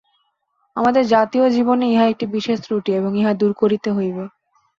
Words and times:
আমাদের 0.75 1.03
জাতীয় 1.07 1.45
জীবনে 1.49 1.85
ইহা 1.87 2.05
একটি 2.07 2.25
বিশেষ 2.35 2.57
ত্রুটি 2.61 2.91
এবং 2.93 3.11
ইহা 3.19 3.33
দূর 3.33 3.51
করিতে 3.61 3.89
হইবে। 3.91 4.23